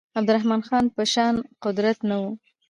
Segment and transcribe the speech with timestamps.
[0.17, 2.31] عبدالرحمن خان په شان قدرت نه وو.